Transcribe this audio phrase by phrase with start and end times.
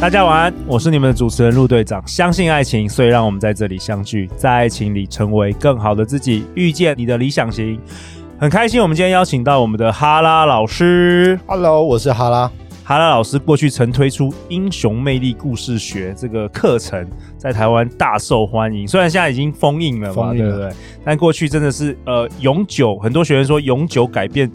[0.00, 2.02] 大家晚安，我是你们的主持人陆队长。
[2.06, 7.78] 相信爱情，所以让我们在这里相聚，在爱情里成为更好的自己，遇见你的理想型。
[8.38, 11.38] 很开心，我们今天邀请到我们的哈拉老师。
[11.46, 12.50] Hello，我是哈拉。
[12.82, 17.06] 哈拉老师过去曾推出《英雄魅力故事学》这个课程，
[17.36, 18.88] 在台湾大受欢迎。
[18.88, 20.70] 虽然现在已经封印了对不对？
[21.04, 24.50] 但过去真的是呃永久，很多学员说永久改变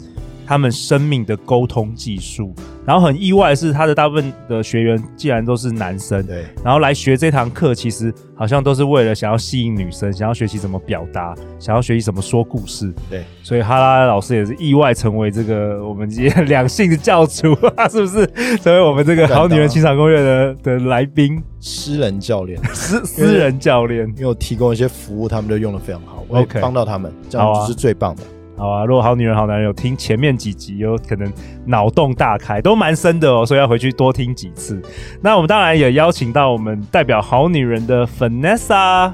[0.46, 2.54] 他们生命的沟通技术。
[2.86, 13.24] 然后很意外的是，他的大部分的学员既然都是男生，对，然后来学这堂课，其实好像都是为了想要吸引女生，想要学习怎么表达，想要学习怎么说故事，对。
[13.42, 17.56] 所以哈拉老师也是意外成为这个我们今天两性的教主，
[17.90, 18.24] 是不是？
[18.58, 28.22] 成为我们这个好女人情场攻略的的来宾，私人教练， 私私人教练，因为我提供一些服务，他们都用的非常好，OK，帮到他们，这样就是最棒的。
[28.58, 31.30] 好啊，如果好女人好男人有听前面几集，有可能
[31.66, 34.80] 脑洞大开，都蛮深的哦，所以要回去多听几次。
[35.20, 39.12] 那我们当然也邀请到我们代表好女人的 Vanessa。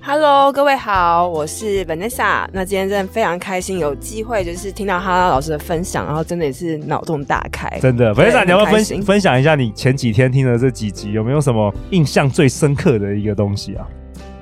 [0.00, 2.46] Hello，各位好，我是 Vanessa。
[2.52, 7.68] 那今天真的非常开心，有机会就是听到哈拉老师的分享，然后真的也是脑洞大开。
[7.80, 13.84] 真的，Vanessa，你要不要分分享一下你前几天听的这几集，有没有什么印象最深刻的一个东西啊？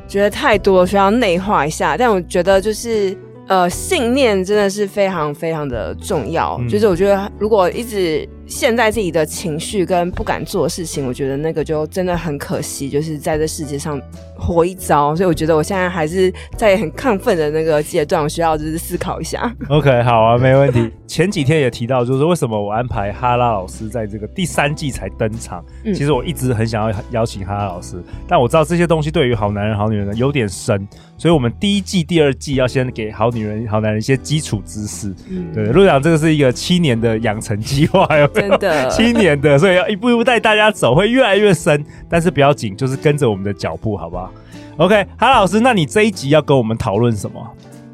[0.07, 1.97] 觉得太多，需要内化一下。
[1.97, 3.17] 但我觉得就是。
[3.49, 6.57] 呃，信念真的是非常非常的重要。
[6.61, 14.01] 嗯、就是我觉得，如果一直陷在自己的情绪跟不敢做的事情，我觉得那个就真的很可惜，就是在这世界上
[14.43, 15.15] 活一遭。
[15.15, 19.55] 所以我觉得我现在还是在很亢奋的那个阶段，我需要就是思考一下。
[19.69, 20.91] OK，好啊，没问题。
[21.07, 25.63] 前几天也提到，就是为什么我安排哈拉老师在这个第三季才登场。
[25.85, 30.89] 嗯、其实我一直很想要邀请哈拉老师，但我知道这些东西对于好男人、好女人呢有点深。
[31.19, 35.15] 所以，我们第一季、第二季要先给好女人、好男人一些基础知识。
[35.31, 38.49] 嗯，对，陆长，这个是一个七年的养成计划，有没有？
[38.49, 41.85] 真的，七年的，所以要一步一步带大家走，会越来越深。
[42.09, 44.32] 但是不要紧，就是跟着我们的脚步，好不好
[44.79, 47.41] ？OK，哈老师，那你这一集要跟我们讨论什么？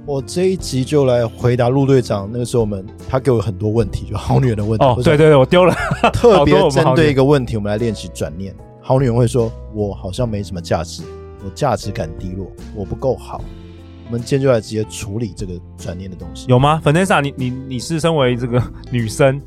[0.06, 2.28] 我这一集就来回答陆队长。
[2.32, 4.84] 那个时候，我们他给我很多问题，就好女人的问题。
[4.84, 5.74] 哦，对对对，我丢了。
[6.12, 8.54] 特别针对一个问题，我们来练习转念。
[8.80, 11.02] 好女人会说：“我好像没什么价值。”
[11.44, 13.40] 我价值感低落，我不够好。
[14.06, 18.60] 我们今天就来直接处理这个转念的东西，有吗？Vanessa，你你你是身为这个
[18.90, 19.38] 女生，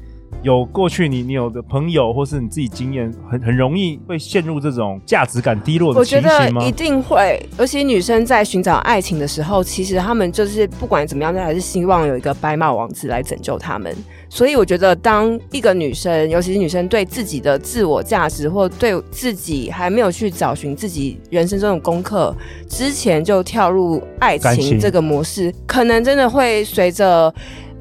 [0.43, 6.35] 有过去你你有的朋友，或是你自己经验，很很容易会陷入这种价值感低落的情形吗？
[6.35, 13.95] 我觉得一定会，尤其女生在寻找爱情的时候，其实她们就是不管怎么样，都还是希望有一个白马王子来拯救她们。
[14.29, 22.33] 所以我觉得，当一个女生，尤其是女生，对自己的自我价值，或对自己还没有去找寻自己人生中的功课
[22.67, 27.31] 之前，就跳入爱情这个模式，可能真的会随着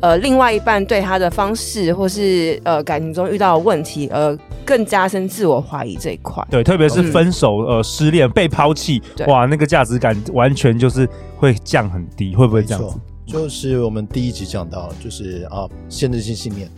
[0.01, 6.47] 呃另外一半对他的方式，或是呃感情中遇到的问题，而更加深自我怀疑这一块。
[6.51, 12.99] 对，特别是分手、嗯、呃失恋、被抛弃，哇，那个价值感完全就是会降很低，会不会这样子？
[13.27, 16.69] 就是我们第一集讲到，就是啊，限制性信念。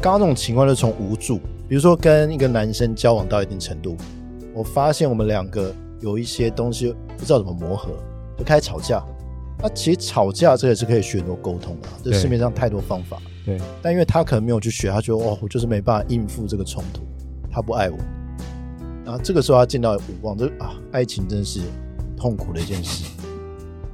[0.00, 3.96] 刚刚那种情况，就从无助，比如说跟一个男生交往到一定程度，
[4.54, 7.90] 我发现我们两个有一些东西不知道怎么磨合，
[8.36, 9.02] 就开始吵架。
[9.60, 13.20] 那其实吵架这也是可以学很多沟通的，这市面上太多方法。
[13.44, 13.58] 对。
[13.82, 17.02] 但因为他可能没有去学，他觉得哦，我就是没办法应付这个冲突，
[17.50, 17.96] 他不爱我。
[19.04, 21.60] 然后这个时候他见到无望，这啊，爱情真是
[22.16, 23.04] 痛苦的一件事。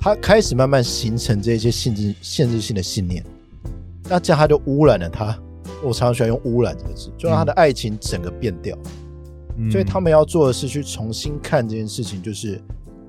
[0.01, 3.25] 他开始慢慢形成这些限制、限制性的信念，
[4.09, 5.35] 那这样他就污染了他。
[5.83, 8.77] 我常常喜欢用“污染”这个字，就让他的爱情整个变掉。
[9.57, 12.61] 嗯、所以他们要做的是去重新看这件事情，就是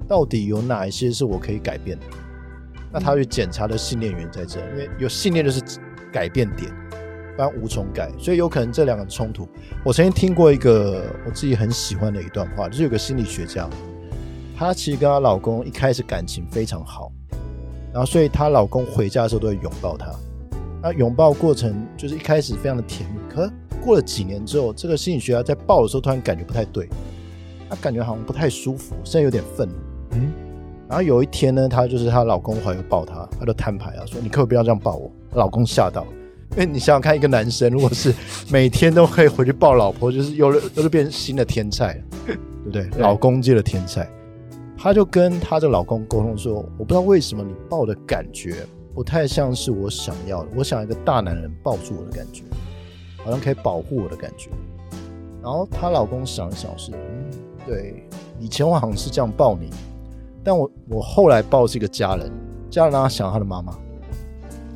[0.07, 2.05] 到底有哪一些是我可以改变的。
[2.95, 5.61] 那他去检查的信念源在这，因为有信念就是
[6.13, 6.71] 改变点，
[7.35, 8.09] 不然无从改。
[8.17, 9.45] 所以有可能这两个冲突。
[9.83, 13.69] 我曾经听过一个我自己很喜欢的一段话，就是有个心理学家。
[14.57, 17.11] 她其实跟她老公一开始感情非常好，
[17.91, 20.09] 然后所以她老公回家的时候都会拥抱她。
[20.81, 23.51] 那拥抱过程就是一开始非常的甜蜜，可
[23.83, 26.87] 过了几年之后，这个心理学家在抱的时候突然感觉不太对，
[27.69, 29.75] 他感觉好像不太舒服，甚至有点愤怒。
[30.11, 30.31] 嗯，
[30.95, 35.11] 然后有一天呢，她就是她老公怀又抱她，她就摊牌啊，说你可不可以不要这样抱我？
[35.29, 36.07] 她老公吓到，
[36.51, 38.15] 因为你想想看，一个男生如果是
[38.49, 42.85] 每天都可以回去抱老婆，就是又又是变新的天菜，对不对？
[42.91, 44.09] 对老公界的天菜。
[44.77, 52.43] 她就跟她的老公沟通说，我不知道为什么你抱的感觉不太像是我想要的，我想一个大男人抱住我的感觉，
[53.17, 54.49] 好像可以保护我的感觉。
[55.43, 57.29] 然后她老公想一想是，嗯，
[57.67, 58.07] 对，
[58.39, 59.69] 以前我好像是这样抱你。
[60.45, 62.31] 但我我后来抱是一个家人，
[62.69, 63.73] 家人让他想他的妈妈，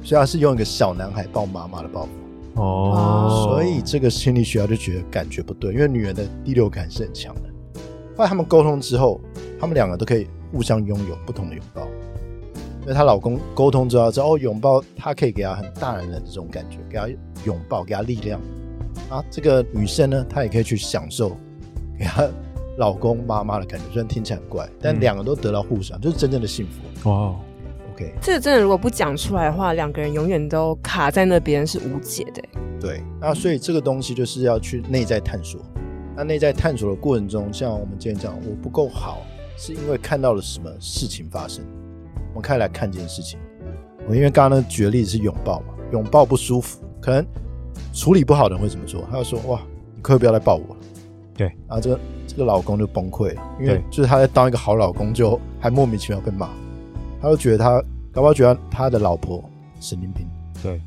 [0.04, 2.10] 所以他是用一个小男孩抱妈妈的抱法。
[2.56, 7.42] 哦，所以这个心理学家就觉得感觉不对，因为女人的第六感是很强的。
[8.18, 9.22] 后来他们沟通之后，
[9.60, 11.84] 他们两个都可以互相拥有不同的拥抱。
[12.82, 17.08] 因为她老公沟通之后知道哦，拥抱他可以给她很大男人的这种感觉，给她
[17.46, 18.42] 拥抱，给她力量。
[19.10, 21.38] 啊，这个女生呢，她也可以去享受，
[21.98, 22.28] 给她。
[22.80, 27.10] 老公妈妈的感觉，虽然听起来很怪，但两个都得到互赏，嗯、就是真正的幸福。
[27.10, 27.36] 哇
[27.94, 32.42] ，OK，这个真的如果不讲出来的话，两个人永远都卡在那边是无解的。
[32.80, 35.60] 对，那所以这个东西就是要去内在探索。
[36.16, 39.24] 那内在探索的过程中，像我们今天讲，我不够好，
[39.58, 41.64] 是因为看到了什么事情发生？
[42.30, 43.38] 我们开始来看这件事情。
[44.08, 47.26] 我因为刚刚那举的例子是拥抱嘛，拥抱不舒服，可能
[47.94, 49.06] 处理不好的人会怎么做？
[49.12, 49.62] 他就说：“哇，
[49.96, 50.76] 你可以不要来抱我。”
[51.40, 52.00] 对，然后这个。
[52.30, 56.48] 这个老公就崩溃了，因为就是他在当一个好老公，就还莫名其妙被骂，
[57.20, 57.84] 他就觉得他
[58.14, 59.44] 搞不好觉得他的老婆
[59.80, 60.28] 神经病。
[60.62, 60.80] 对，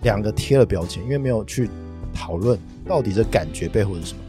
[0.00, 1.68] 两个贴了标签，因为没有去
[2.14, 4.20] 讨论到底这感觉背后是什么。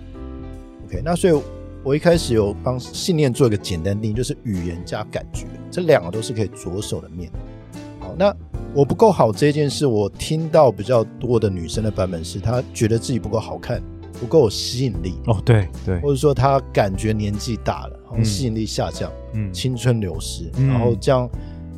[0.85, 1.41] OK，那所以
[1.85, 7.31] 我一开始有帮信念做一个简单定义，就是语言加感觉，这两个都是可以着手的面。
[8.01, 8.35] 好，那
[8.73, 13.81] 我不够好这件事，我听到比较多的女生的版本是，她觉得自己不够好看。
[14.19, 21.29] 不够有吸引力哦，对对，或者说他感觉年纪大了，然后吸引力下降，嗯，青春流失，嗯，然后这样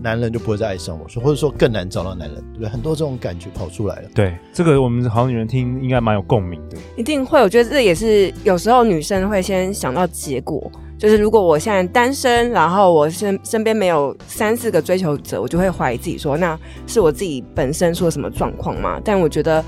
[0.01, 2.69] 男人就不会再爱上我，说或者说更难找到男人，对不对？
[2.69, 4.09] 很多这种感觉跑出来了。
[4.15, 7.41] 对，这个我们好女人听应该蛮有共鸣的，一定会。
[7.41, 16.57] 我觉得这也是有时候女生会先想到结果，就是如果我现在单身，然后我身身边没有三四个追求者，我就会怀疑自己说，那
[16.87, 19.01] 是我自己本身出了什么状况吗？
[19.03, 19.63] 但我觉得。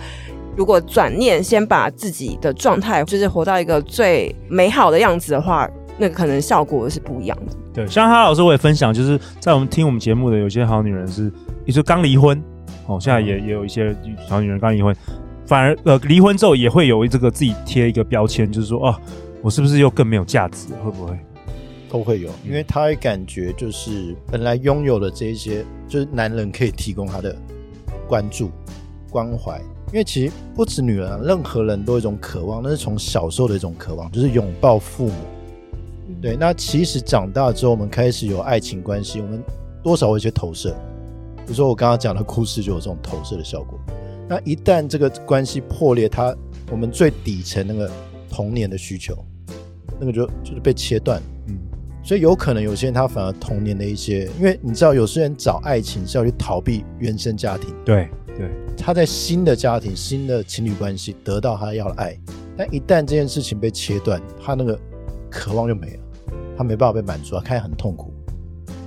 [0.56, 7.53] 如果转念先把自己的状态，就是活到一个最美好的样子的话，那可能效果是不一样的。
[7.74, 11.31] 对，像哈老师我也分享，就是在我们听我们节目的有些好女人是，
[11.65, 12.42] 你说刚离婚，
[12.86, 13.95] 哦，现在也也有一些
[14.27, 14.94] 好女人刚离婚，
[15.45, 18.95] 反而呃离婚之后也会有这个自己贴一个标签，就是说哦，
[19.42, 20.74] 我是不是又更没有价值？
[20.83, 21.18] 会不会？
[21.89, 27.36] 都会有，因为他会感觉就是本来拥有的这一些，就是男人可以提供他的
[28.07, 28.50] 关注、
[29.09, 29.62] 关怀。
[29.91, 35.13] 因为其实不止女人啊，任何人都有一种渴望，那是从小时候的一种渴望，就是拥抱父母。
[36.21, 39.43] 对，那其实长大之后，我们开始有爱情关系，我们
[39.83, 40.73] 多少会有一些投射。
[41.38, 43.77] 比如说我刚刚讲的故事，就有这种投射的效果。
[44.29, 46.33] 那一旦这个关系破裂，它
[46.69, 47.91] 我们最底层那个
[48.29, 49.13] 童年的需求，
[49.99, 51.21] 那个就就是被切断。
[51.47, 51.57] 嗯，
[52.01, 57.75] 所以有可能有些人他反而童年的一些，因为你知道，有些人找爱情是要去逃避原生家庭。
[57.83, 58.07] 对。
[58.38, 58.50] 对，
[58.81, 62.17] 他在新的家庭、新的情侣关系得到他要的爱，
[62.57, 64.77] 但一旦这件事情被切断，他那个
[65.29, 66.00] 渴望就没了，
[66.57, 68.11] 他没办法被满足，他开始很痛苦。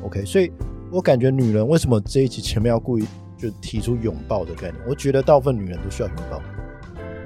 [0.03, 0.51] OK，所以
[0.91, 3.07] 我感觉女人为什么这一集前面要故意
[3.39, 4.75] 就提出拥抱的概念？
[4.87, 6.43] 我觉得大部分女人都需要拥抱。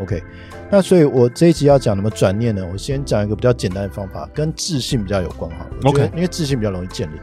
[0.03, 0.23] OK，
[0.71, 2.65] 那所以我这一集要讲什么转念呢？
[2.71, 5.67] 我先讲一个比较简单的方法，跟自信比较有关哈。
[5.85, 7.19] OK，因为自信比较容易建立。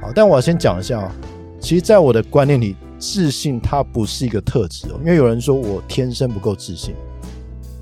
[0.00, 1.12] 好，但我要先讲一下啊，
[1.58, 2.76] 其实，在我的观念里。
[3.00, 6.94] 自信它不是一个特质哦，因为有人说我天生不够自信。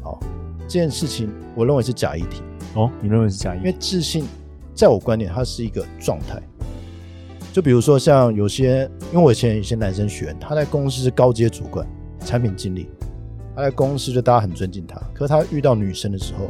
[0.00, 0.18] 好，
[0.60, 2.40] 这件事情我认为是假议题
[2.74, 2.88] 哦。
[3.02, 3.66] 你认为是假议题？
[3.66, 4.24] 因为自信
[4.74, 6.40] 在我观点，它是一个状态。
[7.52, 11.84] 就比如说像有些，因为我以前有些男生学员，他在公司是高阶主管、
[12.20, 12.88] 产品经理，
[13.56, 15.00] 他在公司就大家很尊敬他。
[15.12, 16.48] 可是他遇到女生的时候，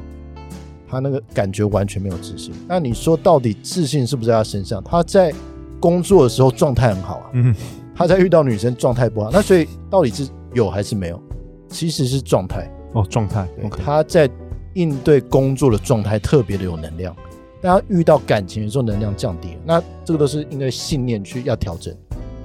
[0.86, 2.52] 他那个感觉完全没有自信。
[2.68, 4.84] 那你说到底自信是不是在他身上？
[4.84, 5.32] 他在
[5.80, 7.30] 工作的时候状态很好啊。
[7.32, 7.54] 嗯。
[7.98, 11.20] 他在遇到女生状态不好，那所以到底是有还是没有？
[11.68, 13.44] 其实是状态哦，状态。
[13.60, 13.78] Okay.
[13.84, 14.30] 他在
[14.74, 17.14] 应对工作的状态特别的有能量，
[17.60, 21.92] 但他遇到感情的时候能量降低，那这个都是因为信念去要调整，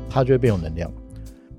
[0.10, 0.92] 他就会变有能量。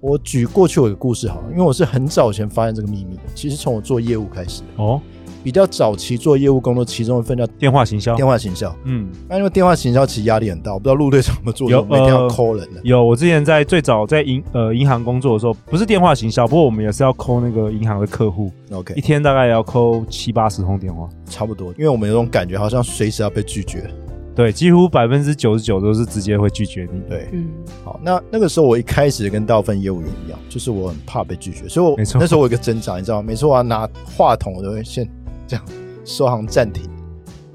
[0.00, 5.00] 我举过去我一个故事好了，因为我是很早以前发现这个秘密的，其实从我做业务开始哦。
[5.44, 8.16] 比较早期做业务工作，其中一份叫电话行销。
[8.16, 12.80] 电话行销，嗯，那因为电话行销其实压力很大，我不知道陆队长怎么做，有每天要 call 人的。
[12.82, 18.50] 有，我之前在最早在银呃银行工作的时候，不是电话行销，不过我们也是要 call 那个银行的客户。
[18.70, 21.68] OK，一天大概也要 call 七八十通电话，差不多。
[21.76, 23.84] 因为我们有种感觉，好像随时要被拒绝。
[24.34, 27.00] 对，几乎百分之九十九都是直接会拒绝你。
[27.08, 27.50] 对，嗯，
[27.84, 33.28] 好，那那个时候我一开始跟大部分业务员一样，就是我很怕被拒绝，所以我没错，那时候我有一个挣扎，你知道吗？
[33.28, 35.08] 每次我要拿话筒，我都会先
[35.46, 35.64] 这样。
[36.04, 36.84] 收行暂停，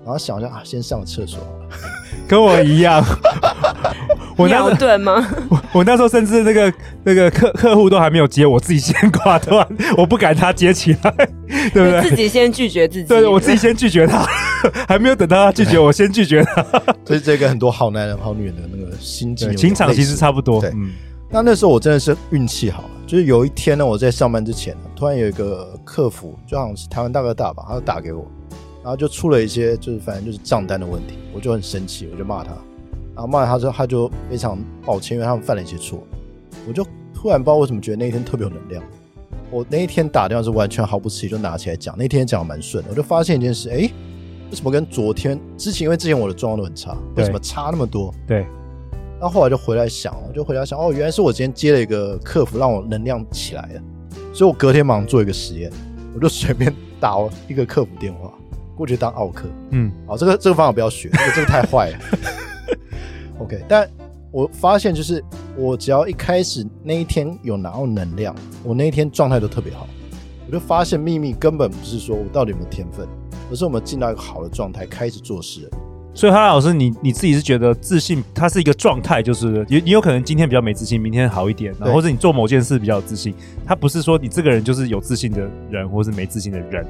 [0.04, 1.40] 然后想一下啊，先上个厕所，
[2.28, 3.04] 跟我一样。
[4.36, 5.28] 我那对吗？
[5.50, 9.68] 我我那时候甚至那个那个客客户都还没有接，我自己先挂断，
[9.98, 11.14] 我不敢他接起来，
[11.74, 12.10] 对不对？
[12.10, 14.26] 自己先拒绝自己，对，我自己先拒绝他，
[14.88, 16.64] 还没有等到他拒绝我，先拒绝他。
[17.06, 20.62] 所以这个很多好男人好女人的那个心境情场其实差不多。
[20.62, 20.92] 对，嗯。
[21.30, 28.24] 那那时候我真的是运气好了，就是有一天呢，我在上班之前，突然有一个客服，就好像是台湾大哥大吧，他就打给我。
[28.84, 32.52] 然后就出了一些，就是反正就是账单的问题，我就很生气，我就骂他，
[33.16, 36.04] 然后骂他之后，他就非常抱歉，因为他们犯了一些错。
[36.68, 38.84] 我就突然不知道为什么觉得那一天特别有能量。
[39.50, 42.92] 我那一天打电话是完全毫不迟疑就拿起来讲，那天讲的蛮顺的。
[42.92, 43.92] 我就发现一件事，哎，为
[44.52, 48.14] 什么跟昨天之前，因为之前我的状况都很差，为什么差那么多？
[48.28, 48.46] 对。
[49.20, 53.82] 然后后来就回来想，我就回来想，哦，原来是我今天接了一个客服，让我能量起来了。
[54.34, 55.70] 所以我隔天马上做一个实验，
[56.16, 58.34] 我就随便打一个客服电话。
[58.78, 61.98] 过去当奥客，嗯，好，这个这个方法不要学，这个这个太坏了。
[63.40, 63.86] OK，但
[64.32, 65.22] 我发现就是
[65.58, 68.34] 我只要一开始那一天有拿到能量，
[68.64, 69.86] 我那一天状态都特别好。
[70.48, 73.06] 我就发现秘密根本不是说我到底有没有天分，
[73.52, 75.70] 而是我们进到一个好的状态开始做事。
[76.14, 83.34] 所以哈老师，你你自己是觉得自信，它是一个状态，就是你你有可能今天比较没自信，明天好一点，然后或者你做某件事比较有自信，
[83.66, 86.86] 它不是说你这个人就是有自信的人，或是没自信的人，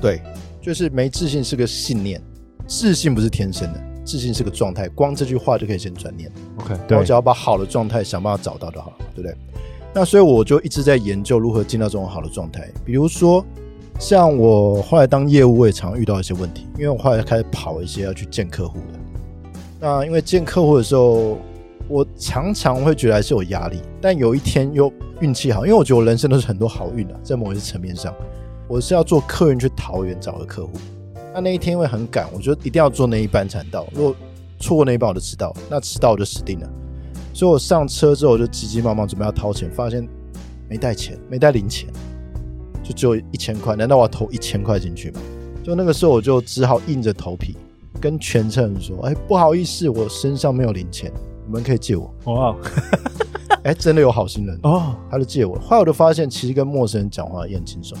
[0.00, 0.20] 对。
[0.60, 2.22] 就是没自信是个信念，
[2.68, 4.88] 自信不是天生的，自信是个状态。
[4.90, 6.30] 光这句话就可以先转念。
[6.60, 9.36] OK，对，我只要把好的状态想办法找到就好了，对不对？
[9.92, 12.70] 那所以我就一直在研究如何进到这种好的状态。
[12.84, 13.44] 比如说，
[14.02, 18.98] 像我后来当业务，我也常遇到一些问题，因为我后来开始跑一些要去见客户的。
[19.78, 21.38] 那因为见客户的时候，
[21.86, 28.12] 我常常会觉得还是有压力，但有一天又运气好，因为我觉得我人生都是很多好运的，在某一些层面上。
[28.66, 30.72] 我是要坐客运去桃园找个客户，
[31.32, 33.86] 那那一天因为很赶，我觉得一定要坐那一班才到。
[33.94, 34.16] 如果
[34.58, 36.68] 错过那一班，我就迟到，那迟到我就死定了。
[37.32, 40.04] 所以我上车之后，我就急急忙忙准备要掏钱，发现
[40.68, 41.88] 没带钱，没带零钱，
[42.92, 43.74] 就只有一千块。
[43.74, 45.20] 难道我要投一千块进去吗？
[45.64, 47.56] 就那个时候，我就只好硬着头皮
[48.00, 51.10] 跟全车人说：“哎，不好意思，我身上没有零钱，
[51.46, 52.56] 你们可以借我。”哇，
[53.62, 55.56] 哎，真的有好心人哦，他就借我。
[55.60, 57.96] 后来我就发现，其实跟陌生人讲话也很轻松。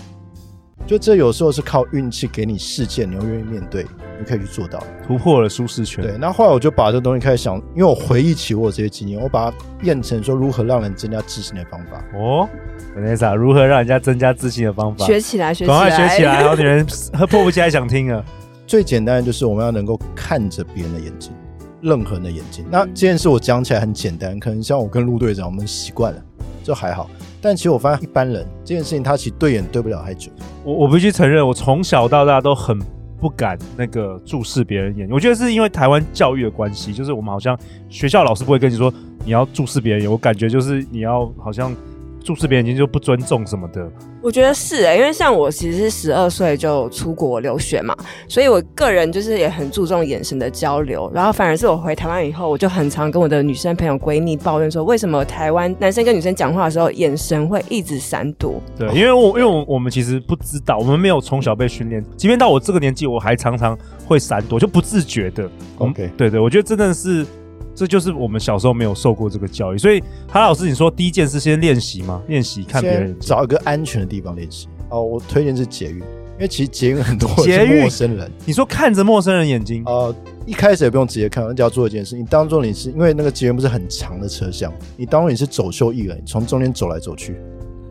[0.86, 3.84] 就这有时候是靠运气给你事件，你又愿意面对，
[4.18, 6.04] 你可以去做到，突破了舒适圈。
[6.04, 12.04] 对，那后来我就把这东西开始想，因为我回忆起我这些经验，我把它变成说如何让人增加自信的方法。
[12.14, 12.48] 哦
[12.96, 15.06] ，Vanessa，如何让人家增加自信的方法？
[15.06, 16.42] 学起来，学起来，赶快学起来！
[16.44, 16.84] 好女人
[17.30, 18.22] 迫不及待想听啊。
[18.66, 21.32] 最简单的就是我们要能够看着别人的眼睛，
[21.80, 22.64] 任何人的眼睛。
[22.70, 26.22] 那这件事我讲起来很简单，可能像我跟陆队长，我们习惯了，
[26.62, 27.08] 就还好。
[27.42, 30.30] 但其实我发现一般人这件事情，他其实对眼对不了太久。
[30.64, 32.78] 我我必须承认，我从小到大都很
[33.20, 35.08] 不敢那个注视别人眼。
[35.10, 37.58] 我觉得是因为台湾教育的关系，就是我们好像
[37.90, 38.90] 学校老师不会跟你说
[39.24, 41.74] 你要注视别人眼，我感觉就是你要好像。
[42.22, 43.86] 注视别人眼睛就不尊重什么的，
[44.22, 47.94] 我觉得是哎、欸，因为像我其实是十二岁就出国留学嘛，
[48.28, 51.10] 所以我个人就是也很注重眼神的交流。
[51.14, 58.62] 然后反而是我回台湾以后，我就很常跟我的女生朋友闺蜜抱怨说，为什么台湾男生跟女生讲话的时候眼神会一直闪躲？
[58.78, 63.76] 对，因为我因为我我们其实不知道，我们没有从小被训练，即便到我这个年纪，我还常常
[64.06, 65.50] 会闪躲，就不自觉的。
[65.78, 67.26] OK，对对，我觉得真的是。
[67.74, 72.22] 这就是我们小时候没有受过这个教育，所以哈老师，你说第一件事先练习吗？
[72.28, 74.68] 练习看别人，找一个安全的地方练习。
[74.90, 78.30] 哦，我推荐是捷运，因为其实捷运很多 是陌生人。
[78.44, 79.82] 你说看着陌生人眼睛？
[79.86, 87.38] 呃，一开始也不用直接看，你只要做一件事，你当做你是因为那个捷运不是很长的车厢，你当做你是走秀艺人，你从中间走来走去，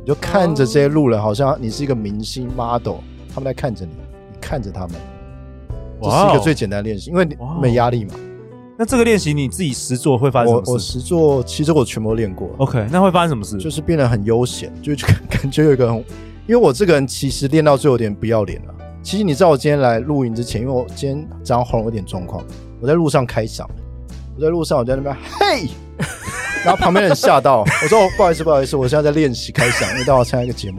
[0.02, 2.98] 你就看着这些路人，好像你是一个明星 model，
[3.34, 3.92] 他们在看着你，
[4.32, 4.92] 你看着他们，
[6.04, 8.14] 这是一个最简单的练习，因为你没压力嘛。
[8.82, 10.70] 那这个练习你自己实做会发生什么事？
[10.72, 12.50] 我我实做，其实我全部都练过。
[12.58, 13.56] OK，那会发生什么事？
[13.60, 14.92] 就是变得很悠闲，就
[15.30, 16.04] 感觉有一个很，因
[16.48, 18.74] 为我这个人其实练到最后有点不要脸了。
[19.04, 22.44] 其实你知道我今天来录影之前，因为我今天早上喉咙有点状况，
[22.82, 23.68] 我在路上开嗓，
[24.36, 25.70] 我在路上我在那边嘿，
[26.66, 30.78] 然后旁边人吓到，我说、哦、不好意思，不好意思，我现在在练习开嗓，因为待会要参加一个节目。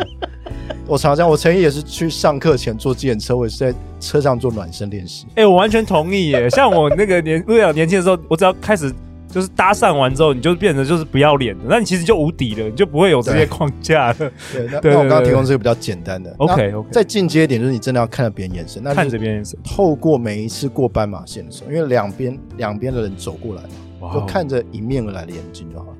[0.87, 5.27] 我常常这样，我曾经也是去上课前坐计程车，我也是在车上做暖身练习。
[5.31, 6.49] 哎、欸，我完全同意耶。
[6.51, 8.93] 像我那个年，我年轻的时候，我只要开始。
[9.33, 14.15] 就是搭讪完之后，你就变成就是不要脸的，那你其实就无敌了，你就不会有这些框架了。
[14.53, 16.31] 对，那 那我刚刚提供这个比较简单的。
[16.37, 16.89] OK OK。
[16.93, 23.62] 再进阶一点，就是你真的要看着别人眼神，那看着别人眼神，透过每一次过斑马线的时候，因为两边两边的人走过来
[23.99, 25.97] 嘛.就看着迎面而来的眼睛就好了。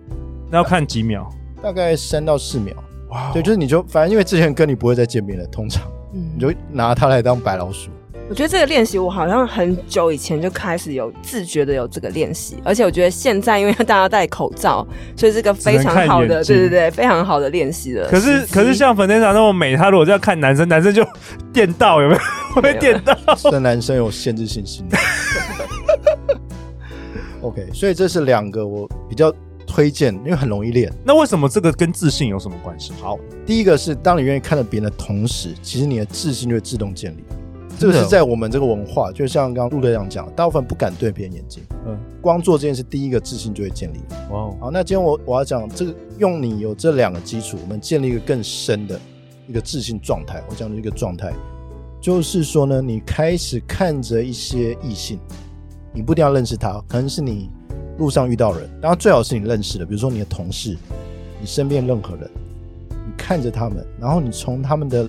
[0.51, 1.27] 那要看几秒？
[1.63, 2.75] 大概三到四秒。
[3.13, 3.33] 哇、wow。
[3.33, 7.91] 对，就是你就反正因为之前跟你不会再见面了，通常，嗯，你就拿它来当白老鼠。
[8.29, 18.09] 我觉得这个练习，我好像很久以前就开始有自觉的有这个练习，而且我觉得现在因为大家戴口罩，所以这个非常好的，对对对，非常好的练习了。
[18.09, 21.07] 可是可是像粉天长那么美，他如果这样看男生，男生就
[21.53, 22.21] 电到有没有？
[22.55, 23.15] 会被电到？
[23.51, 24.97] 这男生有限制性心理。
[27.43, 29.31] OK，所以这是两个我比较
[29.73, 30.93] 推荐，因为很容易练。
[31.03, 32.93] 那为什么这个跟自信有什么关系？
[33.01, 37.25] 好，第一个是当你愿意看着别人的同时，其实你的自信就会自动建立。
[37.79, 41.63] 这个是在我们这个文化，就像刚刚陆队长讲，大部分不敢对别人眼睛。
[41.87, 43.99] 嗯，光做这件事，第一个自信就会建立。
[44.31, 49.01] 哇哦，好，那今天我我要讲这个，用你有这两个基础，我们建立一个更深的
[49.49, 50.45] 一个自信状态。
[50.51, 51.33] 我讲的一个状态，
[51.99, 55.19] 就是说呢，你开始看着一些异性，
[55.93, 57.51] 你不一定要认识他，可能是你
[57.99, 60.77] 路上遇到人，当然最好是你认识的，比如说你的同事，
[61.41, 62.31] 你身边任何人，
[62.91, 65.09] 你看着他们，然后你从他们的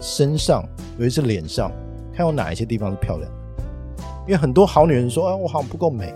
[0.00, 0.64] 身上，
[0.98, 1.70] 尤其是脸上。
[2.12, 6.12] 看有哪一些地方是漂亮的，因为很多好女人说：“啊，我好像不够美。”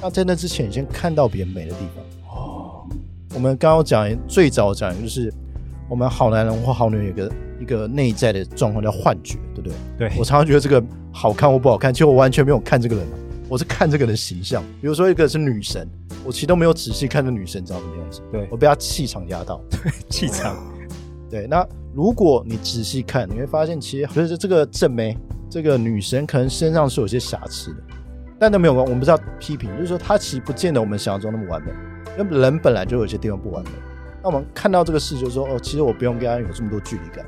[0.00, 2.34] 那在那之前，你先看到别人美的地方。
[2.34, 2.86] 哦，
[3.34, 5.30] 我们刚刚讲最早讲的就是，
[5.90, 10.08] 我们好男人或好女人有个一个内在的状况叫幻觉，对不对？
[10.08, 10.18] 对。
[10.18, 13.06] 我常常觉得这个好看或不好看，其实我完全没有看这个人，
[13.52, 14.64] 我是看这个人的形象。
[14.80, 15.86] 比如说一个是女神，
[16.24, 18.22] 我其实都没有仔细看这女神长什么样子。
[18.32, 19.60] 对，我被她气场压到。
[19.68, 20.56] 对，气场。
[21.28, 21.62] 对，那。
[21.94, 25.14] 如果你仔细看，你会发现，其实就是这个正妹，
[25.50, 27.82] 这个女神可能身上是有些瑕疵的，
[28.38, 28.82] 但都没有关。
[28.82, 31.70] 我们不是要批评，就是说她其实不见得我们想象中那么完美，
[32.18, 33.70] 因为人本来就有些地方不完美。
[34.22, 37.26] 那我们看到这个事，就是说，哦，其实我不用跟她有这么多距离感，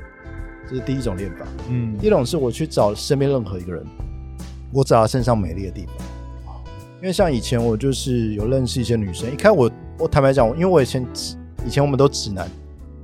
[0.67, 1.45] 这是第一种练法。
[1.69, 3.85] 嗯，第一种是我去找身边任何一个人，
[4.73, 5.93] 我找他身上美丽的地方。
[7.01, 11.05] 因为像以前我就是有认识一些女生，一开始我我坦白讲，因为我以前
[11.65, 12.47] 以前我们都直男。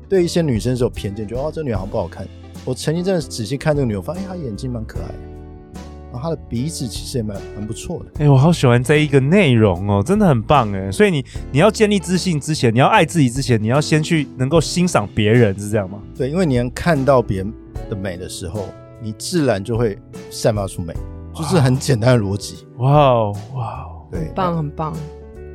[0.09, 2.27] 对一些女生是有偏见，觉得哦，这女孩不好看。
[2.65, 5.13] 我曾经真的仔细看这个女我，发现她眼睛蛮可爱的，
[6.11, 8.05] 然后她的鼻子其实也蛮蛮不错的。
[8.15, 10.91] 哎、欸，我好喜欢这一个内容哦，真的很棒哎。
[10.91, 15.99] 所以你你要建立自信之前，你要爱自己之前，你要先去能够欣赏别人，是这样吗？
[16.17, 17.53] 对，因为你能看到别人
[17.89, 18.65] 的美的时候，
[19.01, 19.97] 你自然就会
[20.29, 20.93] 散发出美，
[21.33, 22.65] 就是很简单的逻辑。
[22.77, 24.93] 哇哦哇哦，对，很棒很棒。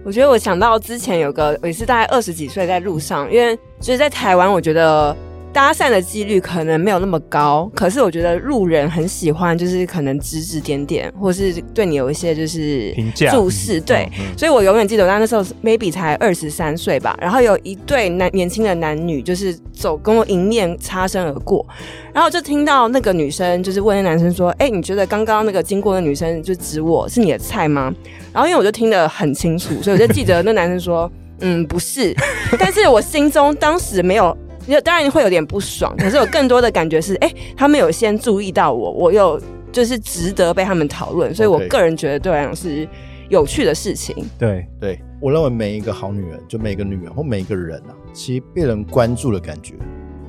[0.05, 5.17] 我觉得我想到之前有个，我也是大概二十几岁在路上，因为就是在台湾，我觉得
[5.57, 21.67] 搭讪的几率可能没有那么高，可是我觉得路人很喜欢，就是可能指指点点，或是对你有一些就是评价注视，对，所以我永远记得，我那时候 maybe 才二十三岁吧，然后有一对男年轻的男女就是走跟我迎面擦身而过，
[22.13, 27.91] 然后就听到那个女生就是问那男生说：“哎，你觉得刚刚那个经过的女生就指我是你的菜吗？”
[28.31, 32.15] 然后因为我就听得很清楚，所以我就记得那男生说：“嗯，不是。”
[32.61, 34.37] 但是我心中当时没有，
[34.85, 35.95] 当然会有点不爽。
[35.97, 39.41] 可是有更多的感觉是：哎，他们有先注意到我，我有
[39.73, 41.35] 就是值得被他们讨论。
[41.35, 42.89] 所以我个人觉得对我来讲是
[43.29, 44.15] 有趣的事情。
[44.39, 49.75] 对对，我认为每一个好女人，就每个女人或每一个人啊，其实被人关注的感觉，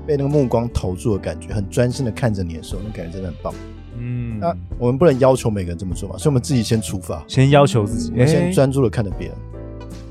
[0.06, 3.54] 被那个目光投注的感觉，很专心的看着你的时候，那感觉真的很棒。
[4.00, 9.36] 嗯，那我们不能要求每个人这么做嘛，所以我们自己先出发，先要求自己，我们先专注的看着别人，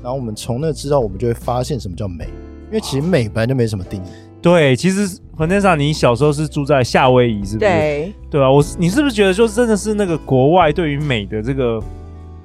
[0.03, 2.27] 然后我们从那知道，我们就会发现什么叫美，
[2.67, 4.07] 因为其实美本来就没什么定义。
[4.41, 7.59] 对，其实粉天上，你小时候是住在夏威夷，是不是？
[7.59, 11.81] 对，对啊，我你是不是觉得就真的是那个国外对于美的这个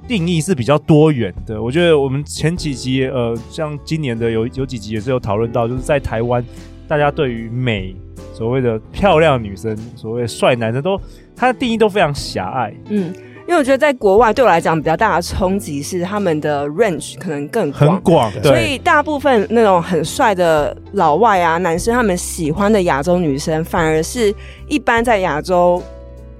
[0.07, 1.61] 定义是比较多元的？
[1.61, 6.43] 我觉得我们前几集呃，像今年的有有几集也是有讨论到，就是在台湾，
[6.87, 7.95] 大家对于美。
[8.33, 10.99] 所谓的漂亮女生，所谓帅男生都，
[11.35, 12.73] 他的定义都非常狭隘。
[12.89, 13.13] 嗯，
[13.47, 24.33] 因为我觉得在国外对我来讲比较大的冲击是他们的 range 可能更广，很广，所以大部分那种很帅的老外啊，男生他们喜欢的亚洲女生，反而是
[24.67, 25.81] 一般在亚洲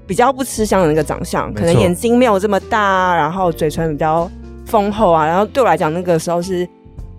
[0.06, 4.30] 比较不吃香的那个长相，可能眼睛没有这么大，然后嘴唇比较
[4.64, 6.68] 丰厚啊，然后对我来讲那个时候是。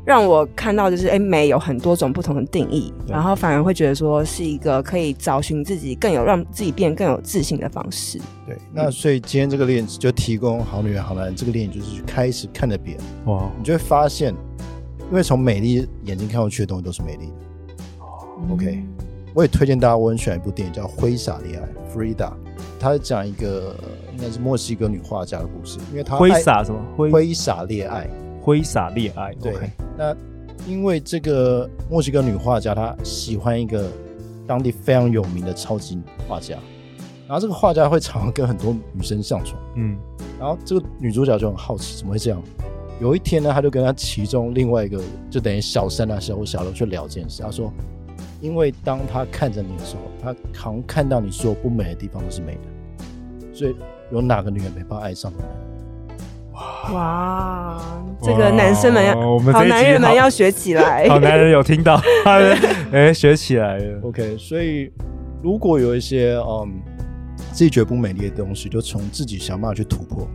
[0.06, 8.20] 让我看到就是，哎，美有很多种不同的定义，然后反而会觉得说是一个可以找寻自己更有让自己变更有自信的方式。
[8.46, 14.32] 对，那所以今天这个练习就提供好女人好男人这个练习，就是去开始看着别人，哇，你就会发现
[15.10, 17.34] 因为从美丽眼睛看过去的东西都是美丽的。
[18.38, 18.84] 嗯 OK，
[19.34, 22.32] 我也推荐大家，我很喜欢一部电影叫《挥洒恋爱》（Frida），
[22.80, 23.76] 它是讲一个
[24.14, 26.80] 应该是墨西哥女画家的故事，因为她挥洒什么？
[26.98, 28.08] 挥挥洒恋爱，
[28.46, 29.34] 挥洒恋爱。
[29.42, 30.16] 对，okay、那
[30.68, 33.90] 因为这个墨西哥女画家她喜欢一个
[34.46, 36.56] 当地非常有名的超级画家，
[37.28, 39.98] 然后这个画家会常常跟很多女生上床，嗯，
[40.40, 42.40] 然后这个女主角就很好奇，怎么会这样？
[43.02, 47.42] 有一天呢，她就跟她其中另外一个，就等于小三啊、小五、小六去聊这件事。
[47.42, 47.74] 她说，
[48.42, 53.76] 因为当他看着你的时候，他好像看到你所有不美的地方都是美的，所以
[54.12, 55.65] 有哪个女人没办法爱上你？
[56.94, 57.82] 哇，
[58.22, 61.08] 这个男生们要，我们好男人们要学起来。
[61.10, 64.00] 好男人有听到， 哎、欸，学起来了。
[64.04, 64.92] OK，所以
[65.44, 66.72] 如果有一些嗯
[67.52, 70.28] 自己觉得不美丽的东西，就从自己想办法去突破。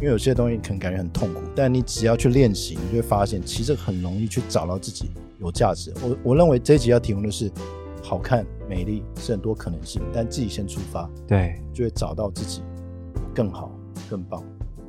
[0.00, 5.94] 因为有些东西可能感觉很痛苦，但你只要去练习，你就会发现其实很容易去找到自己有价值。
[6.02, 7.48] 我我认为这一集要提供的是
[8.02, 12.64] 好看、美丽是很多可能性，但自己先出发，对，就会找到自己
[13.32, 13.70] 更好、
[14.10, 14.42] 更棒、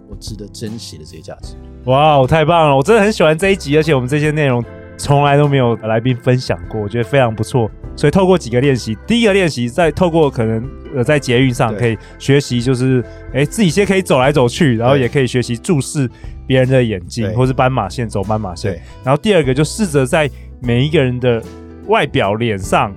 [0.09, 1.55] 我值得珍惜的这些价值。
[1.85, 2.75] 哇，我太棒了！
[2.75, 4.63] 我真的很喜欢这一集，而且我们这些内容
[4.97, 7.69] 从来都没有来宾分享过，我觉得非常不错。
[7.95, 10.63] 所以透过几个练习，第一个练习在透过可能。
[10.95, 16.07] 呃，在捷运上可以学习，就是哎、欸，自己先可以走来走去，然后也可以学习注视
[16.45, 18.79] 别人的眼睛，或是斑马线走斑马线。
[19.03, 20.29] 然后第二个就试着在
[20.61, 21.41] 每一个人的
[21.87, 22.93] 外表脸上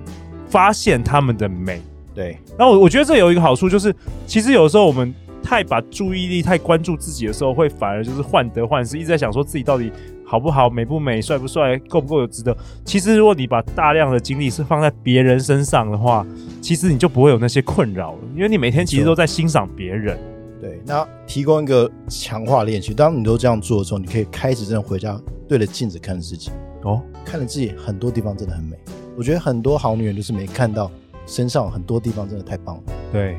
[0.47, 1.81] 发现他们的美。
[2.13, 2.37] 对。
[2.55, 3.91] 然后我我觉得这有一个好处，就是
[4.27, 9.91] 其实有时候我们太把注意力太关注自己的时候，会反而就是患得患失，一直在想说自己到底。
[10.29, 12.53] 好不好，美不美，帅不帅，够不够有值得？
[12.83, 16.27] 其实，如果你把大量的精力是放在别人身上的话，
[16.61, 20.19] 其实你就不会有那些困扰了，因为你每天其实都在欣赏别人。
[20.59, 26.51] 对，那提供一个强化练习，当你都这样做的时候，你可以开始真的回家对着镜子看自己
[26.83, 28.75] 哦，看着自己很多地方真的很美。
[29.15, 30.91] 我觉得很多好女人就是没看到
[31.25, 32.83] 身上很多地方真的太棒了。
[33.13, 33.37] 对，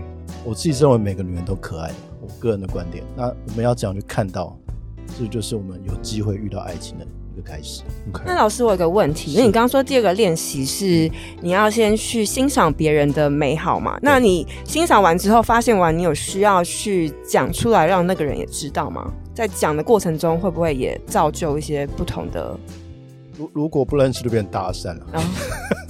[0.49, 3.05] 我自己认为每个女人都可爱，我个人的观点。
[3.15, 4.57] 那我们要怎样去看到。
[5.19, 7.83] 这就是我们有机会遇到爱情的一个开始。
[8.13, 8.23] Okay.
[8.25, 11.11] 那老师，我有个问题，因为你刚刚说第二个练习是
[11.43, 13.99] 你要先去欣赏别人的美好嘛？
[14.01, 19.11] 那你欣赏完之后，发现完你有需要去讲出来，让那个人也知道吗？
[19.35, 22.59] 在讲的过程中，会不会也造就一些不同的？
[23.37, 25.07] 如如果不认识就变搭讪了。
[25.13, 25.25] Oh.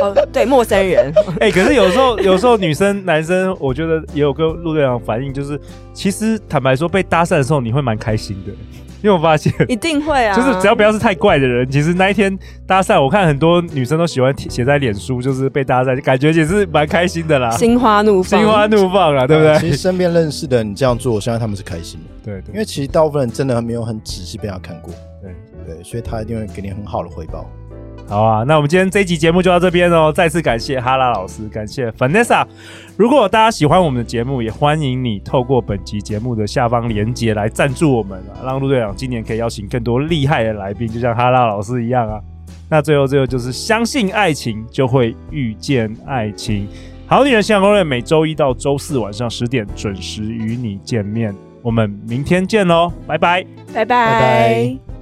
[0.00, 1.12] 哦，对，陌生人。
[1.40, 5.60] 哎、欸，可是有时候，有时候女生、男生，我觉得也有跟陆队长反应，就是
[5.92, 8.52] 其实坦白说，被搭讪的时候，你会蛮开心的，
[9.02, 19.58] 因为我发现一定会啊，就是只要不要是太怪的人，其实那一天搭讪，我看很多女生都喜欢写在脸书，就是被搭讪，感觉也是蛮开心的啦，心花怒放，心花怒放啊，对不对？
[19.58, 25.32] 其实身边认识的你这样做，我相信他们是开心的，对，对，对，因为其实大部分人真的没有很仔细被他看过，对
[25.74, 27.48] 对，所以他一定会给你很好的回报。
[28.08, 30.10] 好啊，那我们今天这一集节目就到这边哦。
[30.10, 32.42] 再次感谢哈拉老师，感谢 Vanessa。
[32.96, 42.18] 如果大家喜欢我们的节目，也欢迎你透过本集节目的下方连结来赞助我们啊，让陆队长今年可以邀请更多厉害的来宾，就像哈拉老师一样啊。
[42.70, 46.66] 那最后最后就是相信爱情，就会遇见爱情。
[47.06, 53.44] 好女人情感攻略每周一到周四晚上十点准时与你见面，我们明天见喽，拜拜，
[53.74, 53.84] 拜拜。
[53.84, 54.97] 拜拜。